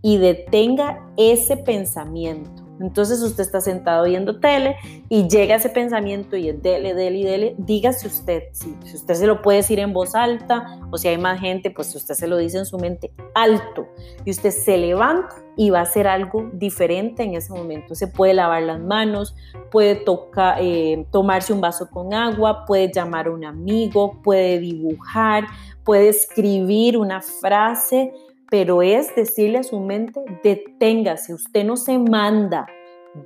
y 0.00 0.16
detenga 0.16 1.06
ese 1.18 1.58
pensamiento. 1.58 2.63
Entonces 2.80 3.22
usted 3.22 3.42
está 3.42 3.60
sentado 3.60 4.04
viendo 4.04 4.40
tele 4.40 4.76
y 5.08 5.28
llega 5.28 5.56
ese 5.56 5.68
pensamiento 5.68 6.36
y 6.36 6.48
es 6.48 6.62
dele, 6.62 6.94
dele, 6.94 7.24
dele. 7.24 7.54
Dígase 7.58 8.06
usted, 8.06 8.44
si, 8.52 8.76
usted 8.94 9.14
se 9.14 9.26
lo 9.26 9.42
puede 9.42 9.58
decir 9.58 9.78
en 9.78 9.92
voz 9.92 10.14
alta 10.14 10.80
o 10.90 10.98
si 10.98 11.08
hay 11.08 11.18
más 11.18 11.40
gente, 11.40 11.70
pues 11.70 11.94
usted 11.94 12.14
se 12.14 12.26
lo 12.26 12.36
dice 12.36 12.58
en 12.58 12.66
su 12.66 12.78
mente 12.78 13.12
alto 13.34 13.86
y 14.24 14.30
usted 14.30 14.50
se 14.50 14.76
levanta 14.76 15.34
y 15.56 15.70
va 15.70 15.80
a 15.80 15.82
hacer 15.82 16.08
algo 16.08 16.50
diferente 16.52 17.22
en 17.22 17.34
ese 17.34 17.52
momento. 17.52 17.94
Se 17.94 18.08
puede 18.08 18.34
lavar 18.34 18.62
las 18.62 18.80
manos, 18.80 19.36
puede 19.70 19.94
tocar, 19.94 20.58
eh, 20.60 21.06
tomarse 21.12 21.52
un 21.52 21.60
vaso 21.60 21.88
con 21.88 22.12
agua, 22.12 22.64
puede 22.66 22.90
llamar 22.92 23.28
a 23.28 23.30
un 23.30 23.44
amigo, 23.44 24.20
puede 24.22 24.58
dibujar, 24.58 25.44
puede 25.84 26.08
escribir 26.08 26.96
una 26.96 27.20
frase 27.20 28.12
pero 28.54 28.82
es 28.82 29.12
decirle 29.16 29.58
a 29.58 29.62
su 29.64 29.80
mente, 29.80 30.20
deténgase, 30.44 31.34
usted 31.34 31.64
no 31.64 31.76
se 31.76 31.98
manda, 31.98 32.68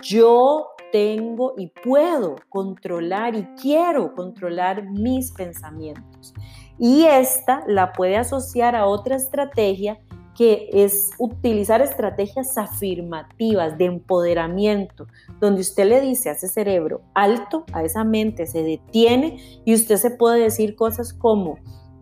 yo 0.01 0.69
tengo 0.91 1.53
y 1.59 1.67
puedo 1.67 2.37
controlar 2.49 3.35
y 3.35 3.45
quiero 3.61 4.15
controlar 4.15 4.89
mis 4.89 5.31
pensamientos. 5.33 6.33
Y 6.79 7.05
esta 7.05 7.63
la 7.67 7.93
puede 7.93 8.17
asociar 8.17 8.75
a 8.75 8.87
otra 8.87 9.17
estrategia 9.17 9.99
que 10.35 10.71
es 10.73 11.11
utilizar 11.19 11.83
estrategias 11.83 12.57
afirmativas 12.57 13.77
de 13.77 13.85
empoderamiento, 13.85 15.09
donde 15.41 15.61
usted 15.61 15.91
le 15.91 16.01
dice 16.01 16.31
a 16.31 16.33
ese 16.33 16.49
cerebro 16.49 17.03
alto, 17.13 17.67
a 17.75 17.83
esa 17.83 18.03
mente, 18.03 18.47
se 18.47 18.63
detiene 18.63 19.61
y 19.67 19.75
usted 19.75 19.97
se 19.97 20.11
puede 20.11 20.41
decir 20.41 20.75
cosas 20.75 21.13
como, 21.13 21.59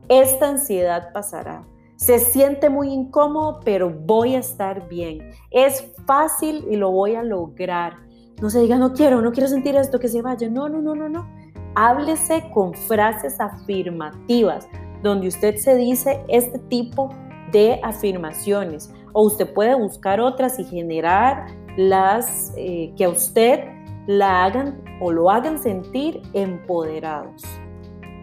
esta 0.09 0.49
ansiedad 0.49 1.13
pasará, 1.13 1.67
se 1.97 2.19
siente 2.19 2.69
muy 2.69 2.93
incómodo, 2.93 3.61
pero 3.65 3.91
voy 3.91 4.35
a 4.35 4.39
estar 4.39 4.89
bien. 4.89 5.31
Es 5.51 5.93
fácil 6.07 6.67
y 6.71 6.77
lo 6.77 6.91
voy 6.91 7.15
a 7.15 7.23
lograr. 7.23 7.95
No 8.41 8.51
se 8.51 8.61
diga, 8.61 8.77
no 8.77 8.93
quiero, 8.93 9.23
no 9.23 9.33
quiero 9.33 9.49
sentir 9.49 9.77
esto, 9.77 9.99
que 9.99 10.09
se 10.09 10.21
vaya. 10.21 10.49
No, 10.49 10.69
no, 10.69 10.83
no, 10.83 10.95
no, 10.95 11.09
no. 11.09 11.27
Háblese 11.75 12.51
con 12.53 12.75
frases 12.75 13.41
afirmativas, 13.41 14.69
donde 15.03 15.29
usted 15.29 15.57
se 15.57 15.75
dice 15.77 16.23
este 16.29 16.59
tipo 16.59 17.11
de 17.51 17.81
afirmaciones. 17.83 18.93
O 19.15 19.25
usted 19.25 19.53
puede 19.53 19.75
buscar 19.75 20.21
otras 20.21 20.59
y 20.59 20.65
generar 20.65 21.47
las 21.79 22.53
eh, 22.57 22.93
que 22.97 23.05
a 23.05 23.09
usted 23.09 23.65
la 24.07 24.45
hagan 24.45 24.83
o 25.01 25.11
lo 25.11 25.31
hagan 25.31 25.59
sentir 25.59 26.21
empoderados. 26.35 27.43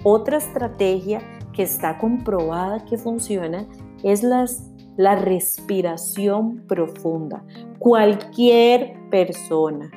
Otra 0.03 0.38
estrategia 0.38 1.22
que 1.53 1.63
está 1.63 1.98
comprobada 1.98 2.83
que 2.86 2.98
funciona 2.98 3.67
es 4.03 4.24
las, 4.24 4.69
la 4.98 5.15
respiración 5.15 6.65
profunda. 6.67 7.43
Cualquier 7.79 8.95
persona 9.10 9.89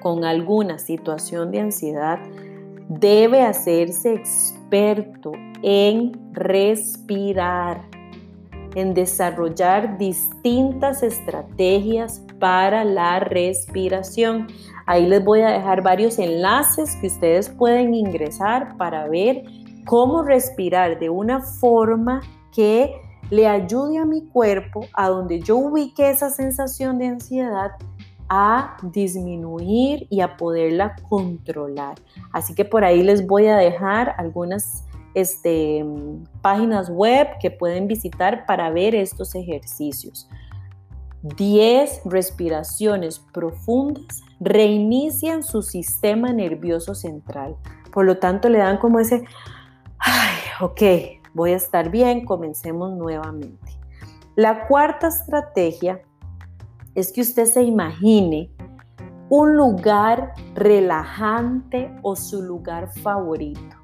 con 0.00 0.24
alguna 0.24 0.78
situación 0.78 1.50
de 1.50 1.60
ansiedad 1.60 2.18
debe 2.88 3.42
hacerse 3.42 4.14
experto 4.14 5.32
en 5.62 6.12
respirar, 6.32 7.82
en 8.74 8.94
desarrollar 8.94 9.98
distintas 9.98 11.02
estrategias 11.02 12.24
para 12.38 12.84
la 12.84 13.20
respiración. 13.20 14.46
Ahí 14.86 15.06
les 15.06 15.22
voy 15.22 15.40
a 15.40 15.50
dejar 15.50 15.82
varios 15.82 16.18
enlaces 16.18 16.96
que 16.96 17.08
ustedes 17.08 17.48
pueden 17.50 17.94
ingresar 17.94 18.76
para 18.76 19.08
ver 19.08 19.44
cómo 19.88 20.22
respirar 20.22 20.98
de 20.98 21.08
una 21.08 21.40
forma 21.40 22.20
que 22.52 23.00
le 23.30 23.48
ayude 23.48 23.96
a 23.96 24.04
mi 24.04 24.26
cuerpo, 24.26 24.84
a 24.92 25.08
donde 25.08 25.40
yo 25.40 25.56
ubique 25.56 26.10
esa 26.10 26.28
sensación 26.28 26.98
de 26.98 27.06
ansiedad, 27.06 27.70
a 28.28 28.76
disminuir 28.82 30.06
y 30.10 30.20
a 30.20 30.36
poderla 30.36 30.94
controlar. 31.08 31.94
Así 32.32 32.54
que 32.54 32.66
por 32.66 32.84
ahí 32.84 33.02
les 33.02 33.26
voy 33.26 33.46
a 33.46 33.56
dejar 33.56 34.14
algunas 34.18 34.84
este, 35.14 35.82
páginas 36.42 36.90
web 36.90 37.26
que 37.40 37.50
pueden 37.50 37.88
visitar 37.88 38.44
para 38.44 38.68
ver 38.68 38.94
estos 38.94 39.34
ejercicios. 39.34 40.28
10 41.22 42.02
respiraciones 42.04 43.20
profundas 43.32 44.20
reinician 44.38 45.42
su 45.42 45.62
sistema 45.62 46.34
nervioso 46.34 46.94
central. 46.94 47.56
Por 47.90 48.04
lo 48.04 48.18
tanto, 48.18 48.50
le 48.50 48.58
dan 48.58 48.76
como 48.76 49.00
ese 49.00 49.24
ok, 50.60 50.82
voy 51.34 51.52
a 51.52 51.56
estar 51.56 51.90
bien, 51.90 52.24
comencemos 52.24 52.92
nuevamente. 52.92 53.78
La 54.36 54.66
cuarta 54.66 55.08
estrategia 55.08 56.00
es 56.94 57.12
que 57.12 57.20
usted 57.20 57.44
se 57.44 57.62
imagine 57.62 58.50
un 59.28 59.56
lugar 59.56 60.32
relajante 60.54 61.92
o 62.02 62.16
su 62.16 62.42
lugar 62.42 62.88
favorito 63.02 63.78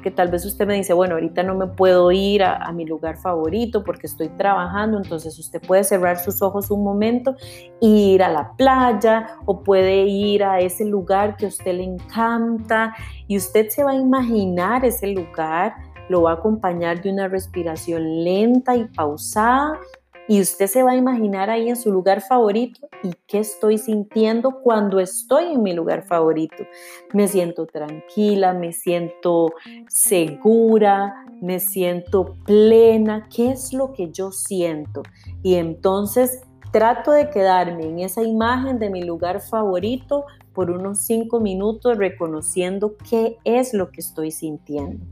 que 0.00 0.10
tal 0.10 0.30
vez 0.30 0.44
usted 0.44 0.66
me 0.66 0.74
dice, 0.74 0.92
bueno, 0.92 1.14
ahorita 1.14 1.42
no 1.42 1.54
me 1.54 1.66
puedo 1.66 2.10
ir 2.10 2.42
a, 2.42 2.70
mi 2.72 2.84
lugar 2.84 3.16
favorito 3.16 3.84
porque 3.84 4.06
estoy 4.06 4.28
trabajando, 4.30 4.96
entonces 4.96 5.38
usted 5.38 5.60
puede 5.60 5.84
cerrar 5.84 6.18
sus 6.18 6.40
ojos 6.42 6.70
un 6.70 6.82
momento 6.82 7.36
e 7.80 7.86
ir 7.86 8.22
a 8.22 8.28
la 8.28 8.52
playa 8.56 9.26
o 9.44 9.62
puede 9.62 10.04
ir 10.04 10.44
a 10.44 10.60
ese 10.60 10.84
lugar 10.84 11.36
que 11.36 11.46
a 11.46 11.48
usted 11.48 11.74
le 11.74 11.84
encanta 11.84 12.94
y 13.26 13.36
usted 13.36 13.68
se 13.68 13.84
va 13.84 13.92
a 13.92 13.96
imaginar 13.96 14.84
ese 14.84 15.08
lugar, 15.08 15.74
lo 16.10 16.22
va 16.22 16.32
a 16.32 16.34
acompañar 16.34 17.00
de 17.00 17.12
una 17.12 17.28
respiración 17.28 18.24
lenta 18.24 18.76
y 18.76 18.84
pausada 18.84 19.78
y 20.26 20.40
usted 20.40 20.66
se 20.66 20.82
va 20.82 20.90
a 20.90 20.96
imaginar 20.96 21.50
ahí 21.50 21.68
en 21.68 21.76
su 21.76 21.92
lugar 21.92 22.20
favorito 22.20 22.88
y 23.04 23.12
qué 23.28 23.38
estoy 23.38 23.78
sintiendo 23.78 24.60
cuando 24.60 24.98
estoy 24.98 25.52
en 25.52 25.62
mi 25.62 25.72
lugar 25.72 26.02
favorito. 26.04 26.64
Me 27.12 27.28
siento 27.28 27.66
tranquila, 27.66 28.52
me 28.52 28.72
siento 28.72 29.52
segura, 29.88 31.14
me 31.40 31.60
siento 31.60 32.34
plena, 32.44 33.28
¿qué 33.32 33.52
es 33.52 33.72
lo 33.72 33.92
que 33.92 34.10
yo 34.10 34.32
siento? 34.32 35.04
Y 35.44 35.54
entonces 35.54 36.42
trato 36.72 37.12
de 37.12 37.30
quedarme 37.30 37.84
en 37.86 38.00
esa 38.00 38.24
imagen 38.24 38.80
de 38.80 38.90
mi 38.90 39.04
lugar 39.04 39.40
favorito 39.40 40.24
por 40.52 40.72
unos 40.72 40.98
cinco 40.98 41.38
minutos 41.38 41.96
reconociendo 41.96 42.96
qué 43.08 43.38
es 43.44 43.74
lo 43.74 43.90
que 43.90 44.00
estoy 44.00 44.32
sintiendo. 44.32 45.04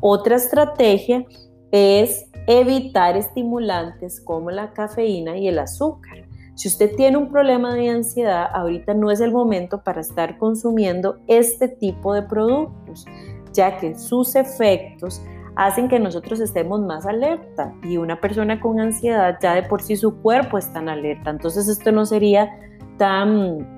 Otra 0.00 0.36
estrategia 0.36 1.24
es 1.70 2.26
evitar 2.46 3.16
estimulantes 3.16 4.20
como 4.20 4.50
la 4.50 4.72
cafeína 4.72 5.36
y 5.36 5.48
el 5.48 5.58
azúcar. 5.58 6.26
Si 6.54 6.66
usted 6.66 6.96
tiene 6.96 7.16
un 7.16 7.30
problema 7.30 7.74
de 7.74 7.88
ansiedad, 7.88 8.48
ahorita 8.52 8.94
no 8.94 9.10
es 9.10 9.20
el 9.20 9.30
momento 9.30 9.82
para 9.82 10.00
estar 10.00 10.38
consumiendo 10.38 11.18
este 11.28 11.68
tipo 11.68 12.14
de 12.14 12.22
productos, 12.22 13.06
ya 13.52 13.76
que 13.76 13.96
sus 13.96 14.34
efectos 14.34 15.22
hacen 15.54 15.88
que 15.88 15.98
nosotros 15.98 16.40
estemos 16.40 16.80
más 16.80 17.06
alerta 17.06 17.74
y 17.82 17.96
una 17.96 18.20
persona 18.20 18.60
con 18.60 18.80
ansiedad 18.80 19.38
ya 19.42 19.54
de 19.54 19.64
por 19.64 19.82
sí 19.82 19.96
su 19.96 20.16
cuerpo 20.22 20.56
está 20.58 20.80
en 20.80 20.88
alerta. 20.88 21.30
Entonces 21.30 21.68
esto 21.68 21.92
no 21.92 22.06
sería 22.06 22.48
tan 22.96 23.77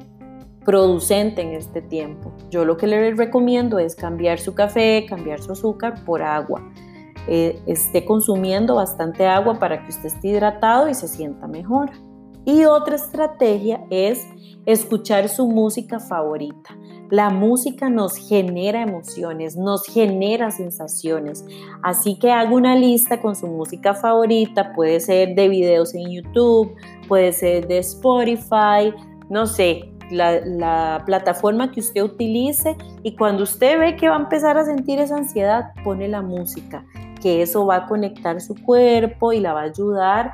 producente 0.71 1.43
en 1.43 1.55
este 1.55 1.83
tiempo. 1.83 2.33
Yo 2.49 2.65
lo 2.65 2.77
que 2.77 2.87
le 2.87 3.13
recomiendo 3.13 3.81
es 3.81 3.97
cambiar 3.97 4.39
su 4.39 4.55
café, 4.55 5.05
cambiar 5.09 5.43
su 5.43 5.51
azúcar 5.51 6.05
por 6.05 6.23
agua. 6.23 6.63
Eh, 7.27 7.61
esté 7.67 8.05
consumiendo 8.05 8.77
bastante 8.77 9.27
agua 9.27 9.59
para 9.59 9.83
que 9.83 9.89
usted 9.89 10.07
esté 10.07 10.29
hidratado 10.29 10.89
y 10.89 10.95
se 10.95 11.09
sienta 11.09 11.49
mejor. 11.49 11.91
Y 12.45 12.67
otra 12.67 12.95
estrategia 12.95 13.85
es 13.91 14.25
escuchar 14.65 15.29
su 15.29 15.49
música 15.49 15.99
favorita. 15.99 16.79
La 17.11 17.31
música 17.31 17.91
nos 17.91 18.17
genera 18.17 18.83
emociones, 18.83 19.57
nos 19.57 19.85
genera 19.87 20.53
sensaciones. 20.53 21.45
Así 21.83 22.17
que 22.17 22.31
haga 22.31 22.55
una 22.55 22.77
lista 22.77 23.21
con 23.21 23.35
su 23.35 23.49
música 23.49 23.93
favorita. 23.93 24.73
Puede 24.73 25.01
ser 25.01 25.35
de 25.35 25.49
videos 25.49 25.97
en 25.97 26.13
YouTube, 26.13 26.77
puede 27.09 27.33
ser 27.33 27.67
de 27.67 27.79
Spotify, 27.79 28.95
no 29.29 29.47
sé, 29.47 29.90
la, 30.11 30.41
la, 30.45 31.03
plataforma 31.07 31.71
que 31.71 31.81
usted 31.81 32.03
utilice. 32.03 32.77
Y 33.03 33.17
cuando 33.17 33.45
usted 33.45 33.79
ve 33.79 33.97
que 33.97 34.09
va 34.09 34.17
a 34.17 34.21
empezar 34.21 34.59
a 34.59 34.65
sentir 34.65 34.99
esa 34.99 35.17
ansiedad, 35.17 35.73
pone 35.85 36.09
la 36.09 36.23
música 36.23 36.85
que 37.21 37.43
eso 37.43 37.67
va 37.67 37.77
a 37.77 37.87
conectar 37.87 38.41
su 38.41 38.55
cuerpo 38.55 39.33
y 39.33 39.41
la 39.41 39.53
va 39.53 39.61
a 39.61 39.65
ayudar 39.65 40.33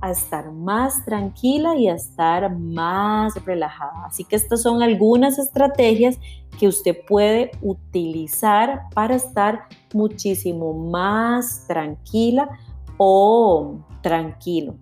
a 0.00 0.10
estar 0.10 0.52
más 0.52 1.04
tranquila 1.04 1.76
y 1.76 1.88
a 1.88 1.94
estar 1.94 2.54
más 2.54 3.34
relajada. 3.44 4.04
Así 4.06 4.24
que 4.24 4.36
estas 4.36 4.62
son 4.62 4.82
algunas 4.82 5.38
estrategias 5.38 6.18
que 6.58 6.68
usted 6.68 6.96
puede 7.06 7.52
utilizar 7.62 8.82
para 8.94 9.14
estar 9.14 9.66
muchísimo 9.94 10.74
más 10.74 11.66
tranquila 11.66 12.50
o 12.98 13.78
tranquilo. 14.02 14.76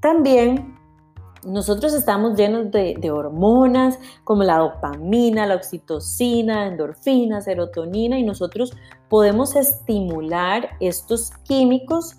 También 0.00 0.76
nosotros 1.46 1.94
estamos 1.94 2.36
llenos 2.36 2.70
de, 2.70 3.10
hormonas 3.10 3.98
como 4.24 4.42
la 4.42 4.58
dopamina, 4.58 5.46
la 5.46 5.56
oxitocina, 5.56 6.66
endorfina, 6.66 7.40
serotonina 7.40 8.18
y 8.18 8.22
nosotros 8.22 8.74
podemos 9.08 9.56
estimular 9.56 10.70
estos 10.80 11.30
químicos 11.44 12.16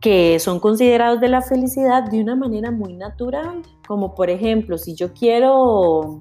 que 0.00 0.38
son 0.40 0.58
considerados 0.58 1.20
de 1.20 1.28
la 1.28 1.42
felicidad 1.42 2.02
de 2.02 2.20
una 2.20 2.34
manera 2.34 2.70
muy 2.72 2.92
natural, 2.94 3.62
como 3.86 4.14
por 4.14 4.30
ejemplo, 4.30 4.76
si 4.76 4.94
yo 4.94 5.12
quiero 5.12 6.20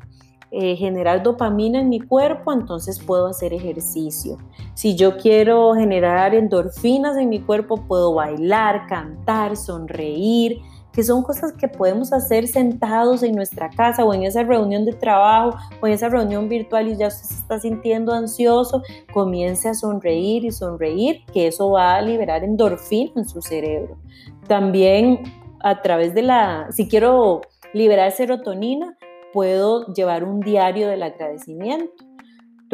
eh, 0.51 0.75
generar 0.75 1.23
dopamina 1.23 1.79
en 1.79 1.89
mi 1.89 1.99
cuerpo, 1.99 2.51
entonces 2.53 2.99
puedo 2.99 3.27
hacer 3.27 3.53
ejercicio. 3.53 4.37
Si 4.73 4.95
yo 4.95 5.17
quiero 5.17 5.73
generar 5.73 6.35
endorfinas 6.35 7.17
en 7.17 7.29
mi 7.29 7.39
cuerpo, 7.39 7.77
puedo 7.87 8.13
bailar, 8.13 8.85
cantar, 8.87 9.55
sonreír, 9.55 10.61
que 10.93 11.03
son 11.03 11.23
cosas 11.23 11.53
que 11.53 11.67
podemos 11.67 12.13
hacer 12.13 12.47
sentados 12.47 13.23
en 13.23 13.35
nuestra 13.35 13.69
casa 13.69 14.03
o 14.03 14.13
en 14.13 14.23
esa 14.23 14.43
reunión 14.43 14.85
de 14.85 14.93
trabajo 14.93 15.57
o 15.81 15.87
en 15.87 15.93
esa 15.93 16.09
reunión 16.09 16.49
virtual 16.49 16.87
y 16.89 16.97
ya 16.97 17.09
se 17.09 17.33
está 17.33 17.59
sintiendo 17.59 18.13
ansioso, 18.13 18.83
comience 19.13 19.69
a 19.69 19.73
sonreír 19.73 20.45
y 20.45 20.51
sonreír, 20.51 21.23
que 21.33 21.47
eso 21.47 21.71
va 21.71 21.95
a 21.95 22.01
liberar 22.01 22.43
endorfina 22.43 23.11
en 23.15 23.27
su 23.27 23.41
cerebro. 23.41 23.97
También 24.47 25.23
a 25.61 25.81
través 25.81 26.13
de 26.13 26.23
la, 26.23 26.67
si 26.71 26.87
quiero 26.87 27.41
liberar 27.73 28.11
serotonina, 28.11 28.97
puedo 29.33 29.85
llevar 29.93 30.23
un 30.23 30.41
diario 30.41 30.89
del 30.89 31.03
agradecimiento 31.03 32.10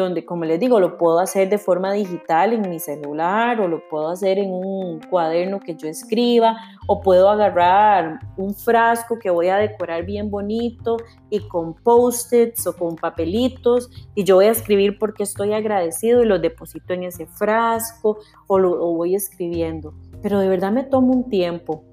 donde, 0.02 0.26
como 0.26 0.46
les 0.46 0.60
digo, 0.60 0.80
lo 0.80 0.98
puedo 0.98 1.20
hacer 1.20 1.50
de 1.50 1.58
forma 1.58 1.92
digital 1.94 2.54
en 2.54 2.70
mi 2.70 2.80
celular 2.80 3.60
o 3.60 3.68
lo 3.68 3.88
puedo 3.90 4.10
hacer 4.10 4.38
en 4.38 4.52
un 4.52 5.00
cuaderno 5.10 5.60
que 5.60 5.76
yo 5.76 5.88
escriba 5.88 6.58
o 6.88 7.02
puedo 7.02 7.30
agarrar 7.30 8.20
un 8.38 8.54
frasco 8.54 9.18
que 9.20 9.30
voy 9.30 9.48
a 9.48 9.58
decorar 9.58 10.06
bien 10.06 10.30
bonito 10.30 10.98
y 11.30 11.40
con 11.48 11.74
post-its 11.74 12.68
o 12.68 12.76
con 12.76 12.96
papelitos 12.96 13.90
y 14.16 14.24
yo 14.24 14.36
voy 14.36 14.46
a 14.46 14.52
escribir 14.52 14.98
porque 15.00 15.24
estoy 15.24 15.54
agradecido 15.54 16.24
y 16.24 16.28
lo 16.28 16.40
deposito 16.40 16.94
en 16.94 17.04
ese 17.04 17.26
frasco 17.26 18.20
o 18.48 18.60
lo 18.60 18.78
voy 18.94 19.16
escribiendo. 19.16 19.94
Pero 20.22 20.40
de 20.40 20.48
verdad 20.48 20.72
me 20.72 20.84
tomo 20.84 21.14
un 21.14 21.30
tiempo, 21.30 21.84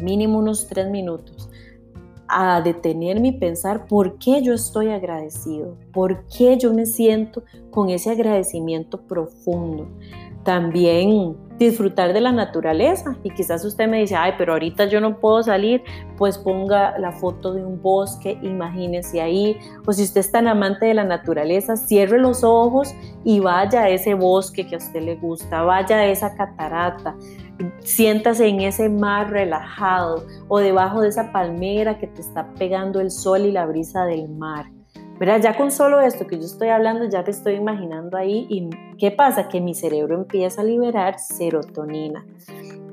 mínimo 0.00 0.38
unos 0.38 0.66
tres 0.68 0.88
minutos 0.90 1.48
a 2.36 2.60
detenerme 2.60 3.28
y 3.28 3.32
pensar 3.32 3.86
por 3.86 4.18
qué 4.18 4.42
yo 4.42 4.54
estoy 4.54 4.90
agradecido, 4.90 5.76
por 5.92 6.26
qué 6.26 6.58
yo 6.58 6.74
me 6.74 6.84
siento 6.84 7.44
con 7.70 7.90
ese 7.90 8.10
agradecimiento 8.10 9.00
profundo. 9.02 9.86
También 10.42 11.36
disfrutar 11.58 12.12
de 12.12 12.20
la 12.20 12.32
naturaleza 12.32 13.16
y 13.22 13.30
quizás 13.30 13.64
usted 13.64 13.88
me 13.88 14.00
dice, 14.00 14.16
ay, 14.16 14.32
pero 14.36 14.52
ahorita 14.52 14.86
yo 14.86 15.00
no 15.00 15.20
puedo 15.20 15.44
salir, 15.44 15.82
pues 16.18 16.36
ponga 16.36 16.98
la 16.98 17.12
foto 17.12 17.54
de 17.54 17.64
un 17.64 17.80
bosque, 17.80 18.36
imagínese 18.42 19.20
ahí, 19.20 19.56
o 19.86 19.92
si 19.92 20.02
usted 20.02 20.20
es 20.20 20.32
tan 20.32 20.48
amante 20.48 20.86
de 20.86 20.94
la 20.94 21.04
naturaleza, 21.04 21.76
cierre 21.76 22.18
los 22.18 22.42
ojos 22.42 22.92
y 23.22 23.38
vaya 23.38 23.82
a 23.82 23.88
ese 23.88 24.14
bosque 24.14 24.66
que 24.66 24.74
a 24.74 24.78
usted 24.78 25.02
le 25.02 25.14
gusta, 25.14 25.62
vaya 25.62 25.98
a 25.98 26.06
esa 26.06 26.34
catarata, 26.34 27.14
siéntase 27.80 28.46
en 28.46 28.60
ese 28.60 28.88
mar 28.88 29.30
relajado 29.30 30.24
o 30.48 30.58
debajo 30.58 31.00
de 31.00 31.08
esa 31.08 31.32
palmera 31.32 31.98
que 31.98 32.06
te 32.06 32.20
está 32.20 32.52
pegando 32.58 33.00
el 33.00 33.10
sol 33.10 33.42
y 33.42 33.52
la 33.52 33.66
brisa 33.66 34.04
del 34.04 34.28
mar. 34.28 34.66
Verá, 35.18 35.38
ya 35.38 35.56
con 35.56 35.70
solo 35.70 36.00
esto 36.00 36.26
que 36.26 36.36
yo 36.38 36.44
estoy 36.44 36.68
hablando, 36.68 37.04
ya 37.08 37.22
te 37.22 37.30
estoy 37.30 37.54
imaginando 37.54 38.16
ahí 38.16 38.46
y 38.50 38.68
¿qué 38.98 39.12
pasa? 39.12 39.48
Que 39.48 39.60
mi 39.60 39.74
cerebro 39.74 40.16
empieza 40.16 40.62
a 40.62 40.64
liberar 40.64 41.18
serotonina. 41.20 42.26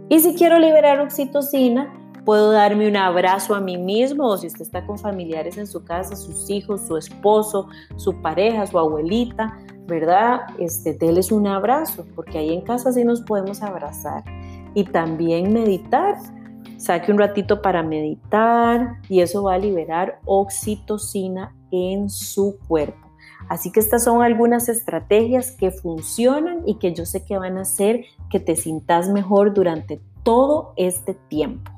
Y 0.07 0.19
si 0.19 0.35
quiero 0.35 0.59
liberar 0.59 0.99
oxitocina, 0.99 1.91
puedo 2.25 2.51
darme 2.51 2.87
un 2.87 2.97
abrazo 2.97 3.55
a 3.55 3.61
mí 3.61 3.77
mismo 3.77 4.27
o 4.27 4.37
si 4.37 4.47
usted 4.47 4.61
está 4.61 4.85
con 4.85 4.99
familiares 4.99 5.57
en 5.57 5.65
su 5.65 5.83
casa, 5.83 6.15
sus 6.15 6.49
hijos, 6.49 6.81
su 6.87 6.97
esposo, 6.97 7.67
su 7.95 8.21
pareja, 8.21 8.67
su 8.67 8.77
abuelita, 8.77 9.57
¿verdad? 9.87 10.41
Este, 10.59 10.93
déles 10.93 11.31
un 11.31 11.47
abrazo, 11.47 12.05
porque 12.15 12.37
ahí 12.37 12.53
en 12.53 12.61
casa 12.61 12.91
sí 12.91 13.03
nos 13.03 13.21
podemos 13.21 13.61
abrazar. 13.63 14.23
Y 14.73 14.85
también 14.85 15.53
meditar. 15.53 16.17
Saque 16.77 17.11
un 17.11 17.19
ratito 17.19 17.61
para 17.61 17.83
meditar 17.83 18.97
y 19.07 19.21
eso 19.21 19.43
va 19.43 19.55
a 19.55 19.59
liberar 19.59 20.19
oxitocina 20.25 21.55
en 21.71 22.09
su 22.09 22.57
cuerpo. 22.67 23.11
Así 23.49 23.71
que 23.71 23.79
estas 23.79 24.03
son 24.03 24.23
algunas 24.23 24.69
estrategias 24.69 25.51
que 25.51 25.71
funcionan 25.71 26.61
y 26.65 26.75
que 26.75 26.93
yo 26.93 27.05
sé 27.05 27.25
que 27.25 27.37
van 27.37 27.57
a 27.57 27.61
hacer 27.61 28.05
que 28.29 28.39
te 28.39 28.55
sintas 28.55 29.09
mejor 29.09 29.53
durante 29.53 29.99
todo 30.23 30.73
este 30.77 31.13
tiempo. 31.13 31.71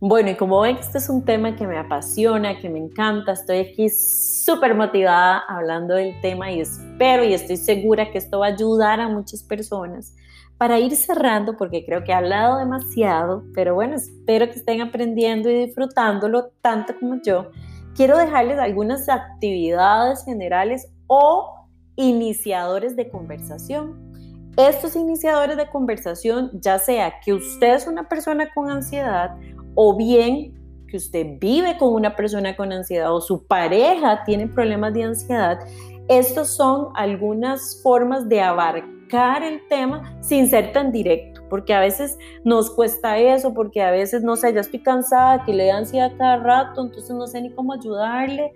Bueno, 0.00 0.30
y 0.30 0.36
como 0.36 0.60
ven, 0.60 0.76
este 0.76 0.98
es 0.98 1.08
un 1.08 1.24
tema 1.24 1.56
que 1.56 1.66
me 1.66 1.76
apasiona, 1.76 2.56
que 2.60 2.68
me 2.68 2.78
encanta, 2.78 3.32
estoy 3.32 3.58
aquí 3.58 3.88
súper 3.88 4.76
motivada 4.76 5.42
hablando 5.48 5.94
del 5.94 6.20
tema 6.20 6.52
y 6.52 6.60
espero 6.60 7.24
y 7.24 7.34
estoy 7.34 7.56
segura 7.56 8.08
que 8.12 8.18
esto 8.18 8.38
va 8.38 8.46
a 8.46 8.50
ayudar 8.50 9.00
a 9.00 9.08
muchas 9.08 9.42
personas. 9.42 10.14
Para 10.56 10.78
ir 10.78 10.94
cerrando, 10.94 11.56
porque 11.56 11.84
creo 11.84 12.04
que 12.04 12.12
he 12.12 12.14
hablado 12.14 12.58
demasiado, 12.58 13.42
pero 13.54 13.74
bueno, 13.74 13.96
espero 13.96 14.46
que 14.46 14.60
estén 14.60 14.82
aprendiendo 14.82 15.50
y 15.50 15.66
disfrutándolo 15.66 16.52
tanto 16.62 16.94
como 17.00 17.20
yo, 17.20 17.50
quiero 17.96 18.16
dejarles 18.16 18.60
algunas 18.60 19.08
actividades 19.08 20.24
generales 20.24 20.86
o 21.08 21.66
iniciadores 21.96 22.94
de 22.94 23.08
conversación. 23.08 24.08
Estos 24.56 24.94
iniciadores 24.94 25.56
de 25.56 25.68
conversación, 25.68 26.50
ya 26.52 26.78
sea 26.78 27.14
que 27.24 27.32
usted 27.32 27.74
es 27.74 27.86
una 27.88 28.08
persona 28.08 28.48
con 28.54 28.70
ansiedad 28.70 29.36
o 29.80 29.94
bien 29.94 30.58
que 30.88 30.96
usted 30.96 31.38
vive 31.38 31.78
con 31.78 31.94
una 31.94 32.16
persona 32.16 32.56
con 32.56 32.72
ansiedad 32.72 33.14
o 33.14 33.20
su 33.20 33.46
pareja 33.46 34.24
tiene 34.24 34.48
problemas 34.48 34.92
de 34.92 35.04
ansiedad, 35.04 35.60
estos 36.08 36.56
son 36.56 36.88
algunas 36.96 37.80
formas 37.80 38.28
de 38.28 38.40
abarcar 38.40 39.44
el 39.44 39.60
tema 39.68 40.18
sin 40.20 40.48
ser 40.48 40.72
tan 40.72 40.90
directo, 40.90 41.42
porque 41.48 41.74
a 41.74 41.78
veces 41.78 42.18
nos 42.42 42.72
cuesta 42.72 43.18
eso, 43.18 43.54
porque 43.54 43.80
a 43.80 43.92
veces, 43.92 44.24
no 44.24 44.34
sé, 44.34 44.52
ya 44.52 44.62
estoy 44.62 44.82
cansada, 44.82 45.44
que 45.44 45.54
le 45.54 45.66
da 45.66 45.76
ansiedad 45.76 46.10
cada 46.18 46.38
rato, 46.38 46.82
entonces 46.82 47.10
no 47.10 47.28
sé 47.28 47.40
ni 47.40 47.54
cómo 47.54 47.72
ayudarle, 47.72 48.52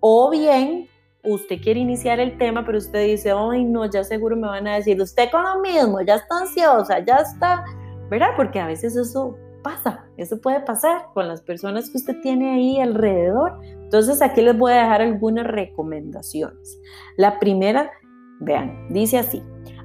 o 0.00 0.30
bien 0.30 0.88
usted 1.22 1.60
quiere 1.60 1.80
iniciar 1.80 2.18
el 2.18 2.38
tema, 2.38 2.64
pero 2.64 2.78
usted 2.78 3.04
dice, 3.04 3.30
ay, 3.30 3.62
no, 3.62 3.84
ya 3.90 4.02
seguro 4.04 4.36
me 4.36 4.46
van 4.46 4.66
a 4.68 4.76
decir, 4.76 4.98
usted 5.02 5.30
con 5.30 5.42
lo 5.42 5.60
mismo, 5.60 6.00
ya 6.00 6.14
está 6.14 6.38
ansiosa, 6.38 7.04
ya 7.04 7.16
está, 7.16 7.62
¿verdad? 8.08 8.30
Porque 8.36 8.58
a 8.58 8.66
veces 8.68 8.96
eso 8.96 9.36
pasa, 9.66 10.06
eso 10.16 10.40
puede 10.40 10.60
pasar 10.60 11.08
con 11.12 11.26
las 11.26 11.42
personas 11.42 11.90
que 11.90 11.98
usted 11.98 12.20
tiene 12.20 12.54
ahí 12.54 12.78
alrededor. 12.78 13.58
Entonces 13.64 14.22
aquí 14.22 14.40
les 14.40 14.56
voy 14.56 14.70
a 14.70 14.82
dejar 14.82 15.02
algunas 15.02 15.44
recomendaciones. 15.44 16.80
La 17.16 17.40
primera, 17.40 17.90
vean, 18.38 18.86
dice 18.90 19.18
así, 19.18 19.42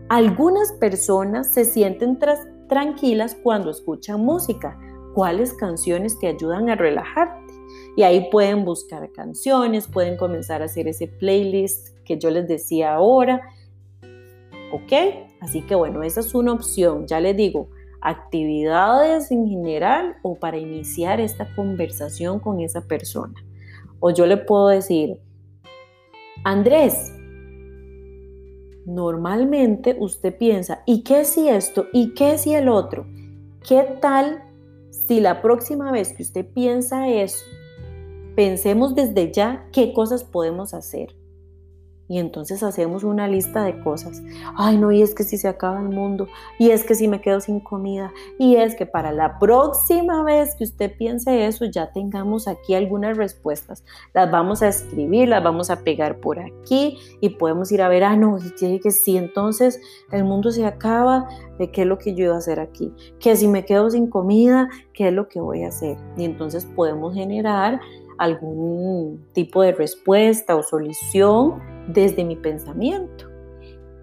algunas 0.07 0.71
personas 0.73 1.51
se 1.51 1.65
sienten 1.65 2.19
tranquilas 2.69 3.35
cuando 3.41 3.71
escuchan 3.71 4.23
música. 4.23 4.77
¿Cuáles 5.15 5.51
canciones 5.53 6.19
te 6.19 6.27
ayudan 6.27 6.69
a 6.69 6.75
relajarte? 6.75 7.51
Y 7.97 8.03
ahí 8.03 8.29
pueden 8.29 8.63
buscar 8.63 9.11
canciones, 9.13 9.87
pueden 9.87 10.15
comenzar 10.15 10.61
a 10.61 10.65
hacer 10.65 10.87
ese 10.87 11.07
playlist 11.07 11.97
que 12.05 12.19
yo 12.19 12.29
les 12.29 12.47
decía 12.47 12.93
ahora. 12.93 13.41
¿Ok? 14.73 14.93
Así 15.39 15.63
que 15.63 15.73
bueno, 15.73 16.03
esa 16.03 16.19
es 16.19 16.35
una 16.35 16.53
opción. 16.53 17.07
Ya 17.07 17.19
les 17.19 17.35
digo, 17.35 17.69
actividades 18.01 19.31
en 19.31 19.47
general 19.47 20.17
o 20.23 20.35
para 20.35 20.57
iniciar 20.57 21.19
esta 21.19 21.53
conversación 21.55 22.39
con 22.39 22.59
esa 22.59 22.81
persona. 22.81 23.33
O 23.99 24.09
yo 24.09 24.25
le 24.25 24.37
puedo 24.37 24.69
decir, 24.69 25.19
Andrés, 26.43 27.13
normalmente 28.85 29.95
usted 29.99 30.35
piensa, 30.35 30.81
¿y 30.85 31.03
qué 31.03 31.23
si 31.23 31.47
esto? 31.49 31.85
¿Y 31.93 32.13
qué 32.13 32.37
si 32.37 32.53
el 32.53 32.67
otro? 32.67 33.05
¿Qué 33.67 33.83
tal 34.01 34.43
si 34.89 35.19
la 35.19 35.41
próxima 35.41 35.91
vez 35.91 36.13
que 36.13 36.23
usted 36.23 36.45
piensa 36.45 37.07
eso, 37.07 37.45
pensemos 38.35 38.95
desde 38.95 39.31
ya 39.31 39.67
qué 39.71 39.93
cosas 39.93 40.23
podemos 40.23 40.73
hacer? 40.73 41.20
Y 42.11 42.19
entonces 42.19 42.61
hacemos 42.61 43.05
una 43.05 43.29
lista 43.29 43.63
de 43.63 43.79
cosas. 43.79 44.21
Ay, 44.57 44.77
no, 44.77 44.91
y 44.91 45.01
es 45.01 45.15
que 45.15 45.23
si 45.23 45.37
se 45.37 45.47
acaba 45.47 45.79
el 45.79 45.87
mundo, 45.87 46.27
y 46.59 46.71
es 46.71 46.83
que 46.83 46.93
si 46.93 47.07
me 47.07 47.21
quedo 47.21 47.39
sin 47.39 47.61
comida, 47.61 48.11
y 48.37 48.57
es 48.57 48.75
que 48.75 48.85
para 48.85 49.13
la 49.13 49.39
próxima 49.39 50.21
vez 50.21 50.53
que 50.55 50.65
usted 50.65 50.93
piense 50.97 51.45
eso, 51.45 51.63
ya 51.63 51.93
tengamos 51.93 52.49
aquí 52.49 52.73
algunas 52.73 53.15
respuestas. 53.15 53.85
Las 54.13 54.29
vamos 54.29 54.61
a 54.61 54.67
escribir, 54.67 55.29
las 55.29 55.41
vamos 55.41 55.69
a 55.69 55.85
pegar 55.85 56.17
por 56.17 56.37
aquí 56.37 56.97
y 57.21 57.29
podemos 57.29 57.71
ir 57.71 57.81
a 57.81 57.87
ver, 57.87 58.03
ah, 58.03 58.17
no, 58.17 58.39
que 58.59 58.91
si 58.91 59.15
entonces 59.15 59.79
el 60.11 60.25
mundo 60.25 60.51
se 60.51 60.65
acaba, 60.65 61.29
¿qué 61.71 61.83
es 61.83 61.87
lo 61.87 61.97
que 61.97 62.13
yo 62.13 62.25
iba 62.25 62.35
a 62.35 62.39
hacer 62.39 62.59
aquí? 62.59 62.91
Que 63.21 63.37
si 63.37 63.47
me 63.47 63.63
quedo 63.63 63.89
sin 63.89 64.07
comida, 64.07 64.67
¿qué 64.93 65.07
es 65.07 65.13
lo 65.13 65.29
que 65.29 65.39
voy 65.39 65.63
a 65.63 65.69
hacer? 65.69 65.95
Y 66.17 66.25
entonces 66.25 66.65
podemos 66.65 67.13
generar 67.13 67.79
algún 68.17 69.25
tipo 69.31 69.61
de 69.61 69.71
respuesta 69.71 70.57
o 70.57 70.61
solución 70.61 71.70
desde 71.87 72.23
mi 72.23 72.35
pensamiento. 72.35 73.25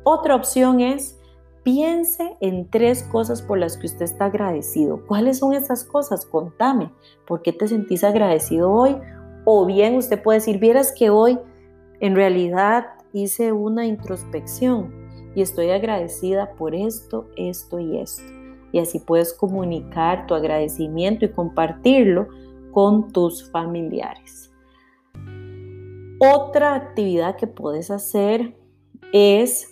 Otra 0.05 0.35
opción 0.35 0.81
es 0.81 1.19
piense 1.62 2.37
en 2.41 2.71
tres 2.71 3.03
cosas 3.03 3.43
por 3.43 3.59
las 3.59 3.77
que 3.77 3.87
usted 3.87 4.05
está 4.05 4.27
agradecido. 4.27 5.05
¿Cuáles 5.07 5.38
son 5.38 5.53
esas 5.53 5.85
cosas? 5.85 6.25
Contame. 6.25 6.91
¿Por 7.27 7.43
qué 7.43 7.53
te 7.53 7.69
sentís 7.69 8.05
agradecido 8.05 8.73
hoy? 8.73 8.97
O 9.45 9.67
bien 9.67 9.97
usted 9.97 10.23
puede 10.23 10.38
decir, 10.38 10.59
vieras 10.59 10.93
que 10.97 11.11
hoy 11.11 11.38
en 12.01 12.17
realidad 12.17 12.87
hice 13.12 13.53
una 13.53 13.87
introspección 13.87 14.93
y 15.35 15.43
estoy 15.43 15.71
agradecida 15.71 16.53
por 16.55 16.75
esto, 16.75 17.29
esto 17.37 17.79
y 17.79 17.99
esto. 17.99 18.23
Y 18.73 18.79
así 18.79 18.99
puedes 18.99 19.33
comunicar 19.33 20.27
tu 20.27 20.35
agradecimiento 20.35 21.25
y 21.25 21.31
compartirlo 21.31 22.29
con 22.73 23.12
tus 23.12 23.51
familiares. 23.51 24.47
Otra 26.20 26.74
actividad 26.74 27.37
que 27.37 27.46
puedes 27.46 27.92
hacer 27.92 28.57
es 29.12 29.70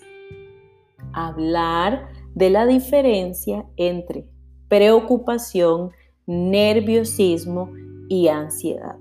hablar 1.12 2.08
de 2.34 2.50
la 2.50 2.66
diferencia 2.66 3.66
entre 3.76 4.28
preocupación, 4.68 5.90
nerviosismo 6.26 7.72
y 8.08 8.28
ansiedad. 8.28 8.96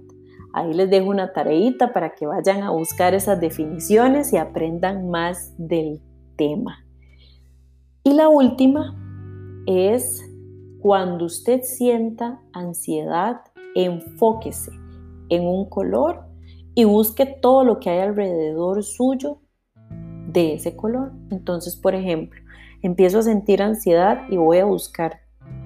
Ahí 0.53 0.73
les 0.73 0.89
dejo 0.89 1.09
una 1.09 1.33
tareita 1.33 1.93
para 1.93 2.15
que 2.15 2.25
vayan 2.25 2.63
a 2.63 2.71
buscar 2.71 3.13
esas 3.13 3.39
definiciones 3.39 4.33
y 4.33 4.37
aprendan 4.37 5.09
más 5.09 5.53
del 5.57 6.01
tema. 6.37 6.83
Y 8.03 8.13
la 8.13 8.27
última 8.27 8.95
es 9.67 10.23
cuando 10.81 11.25
usted 11.25 11.61
sienta 11.61 12.39
ansiedad, 12.53 13.41
enfóquese 13.75 14.71
en 15.29 15.45
un 15.45 15.69
color 15.69 16.24
y 16.75 16.83
busque 16.83 17.25
todo 17.25 17.63
lo 17.63 17.79
que 17.79 17.89
hay 17.89 17.99
alrededor 17.99 18.83
suyo 18.83 19.39
de 20.27 20.53
ese 20.53 20.75
color. 20.75 21.13
Entonces, 21.31 21.75
por 21.77 21.95
ejemplo, 21.95 22.39
empiezo 22.81 23.19
a 23.19 23.23
sentir 23.23 23.61
ansiedad 23.61 24.23
y 24.29 24.37
voy 24.37 24.59
a 24.59 24.65
buscar 24.65 25.21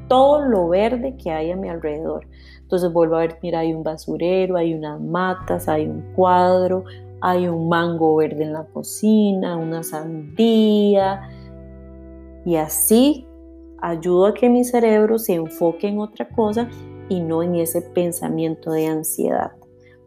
todo 0.07 0.41
lo 0.41 0.69
verde 0.69 1.17
que 1.17 1.31
hay 1.31 1.51
a 1.51 1.55
mi 1.55 1.67
alrededor. 1.67 2.27
Entonces 2.61 2.93
vuelvo 2.93 3.15
a 3.15 3.21
ver, 3.21 3.39
mira, 3.41 3.59
hay 3.59 3.73
un 3.73 3.83
basurero, 3.83 4.57
hay 4.57 4.73
unas 4.75 5.01
matas, 5.01 5.67
hay 5.67 5.87
un 5.87 6.13
cuadro, 6.15 6.83
hay 7.21 7.47
un 7.47 7.67
mango 7.67 8.15
verde 8.15 8.43
en 8.43 8.53
la 8.53 8.65
cocina, 8.65 9.57
una 9.57 9.83
sandía. 9.83 11.29
Y 12.45 12.55
así 12.55 13.25
ayudo 13.81 14.27
a 14.27 14.33
que 14.33 14.49
mi 14.49 14.63
cerebro 14.63 15.17
se 15.17 15.33
enfoque 15.33 15.87
en 15.87 15.99
otra 15.99 16.27
cosa 16.29 16.69
y 17.07 17.21
no 17.21 17.41
en 17.41 17.55
ese 17.55 17.81
pensamiento 17.81 18.71
de 18.71 18.87
ansiedad. 18.87 19.51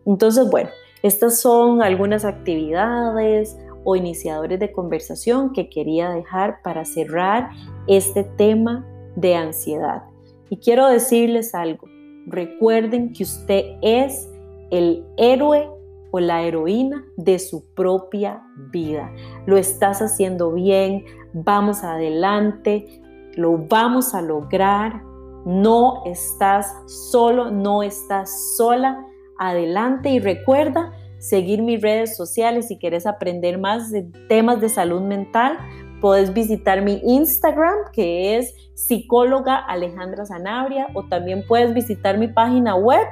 Entonces, 0.07 0.49
bueno, 0.51 0.71
estas 1.03 1.41
son 1.41 1.83
algunas 1.83 2.25
actividades 2.25 3.57
o 3.85 3.97
iniciadores 3.97 4.61
de 4.61 4.73
conversación 4.73 5.53
que 5.53 5.69
quería 5.69 6.11
dejar 6.11 6.63
para 6.63 6.85
cerrar 6.85 7.51
este 7.87 8.25
tema 8.25 8.87
de 9.17 9.35
ansiedad. 9.35 10.05
Y 10.49 10.59
quiero 10.59 10.87
decirles 10.89 11.55
algo, 11.55 11.89
recuerden 12.27 13.13
que 13.13 13.25
usted 13.25 13.65
es 13.83 14.31
el 14.71 15.05
héroe 15.17 15.69
o 16.13 16.21
la 16.21 16.43
heroína 16.43 17.05
de 17.17 17.39
su 17.39 17.65
propia 17.75 18.43
vida. 18.71 19.11
Lo 19.47 19.57
estás 19.57 20.01
haciendo 20.01 20.53
bien, 20.53 21.05
vamos 21.33 21.83
adelante, 21.83 23.03
lo 23.35 23.59
vamos 23.59 24.15
a 24.15 24.23
lograr. 24.23 25.03
No 25.45 26.03
estás 26.05 26.73
solo, 26.87 27.51
no 27.51 27.83
estás 27.83 28.57
sola. 28.57 29.05
Adelante 29.45 30.09
y 30.09 30.21
recuerda 30.21 30.93
seguir 31.19 31.63
mis 31.63 31.83
redes 31.83 32.17
sociales 32.17 32.69
si 32.69 32.79
quieres 32.79 33.07
aprender 33.07 33.59
más 33.59 33.91
de 33.91 34.03
temas 34.29 34.61
de 34.61 34.69
salud 34.69 35.01
mental. 35.01 35.59
Puedes 36.01 36.33
visitar 36.33 36.83
mi 36.83 37.03
Instagram 37.05 37.75
que 37.93 38.37
es 38.37 38.55
psicóloga 38.75 39.57
Alejandra 39.57 40.27
Sanabria 40.27 40.87
o 40.95 41.09
también 41.09 41.45
puedes 41.49 41.75
visitar 41.75 42.19
mi 42.19 42.29
página 42.29 42.77
web 42.77 43.05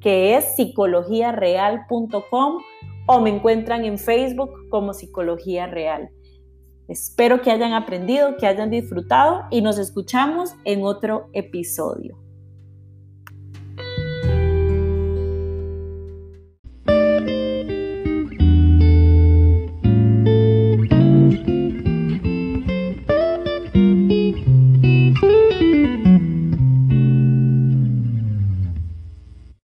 que 0.00 0.36
es 0.36 0.56
psicologiareal.com 0.56 2.62
o 3.06 3.20
me 3.20 3.28
encuentran 3.28 3.84
en 3.84 3.98
Facebook 3.98 4.70
como 4.70 4.94
Psicología 4.94 5.66
Real. 5.66 6.08
Espero 6.88 7.42
que 7.42 7.50
hayan 7.50 7.74
aprendido, 7.74 8.38
que 8.38 8.46
hayan 8.46 8.70
disfrutado 8.70 9.42
y 9.50 9.60
nos 9.60 9.76
escuchamos 9.76 10.54
en 10.64 10.84
otro 10.84 11.28
episodio. 11.34 12.16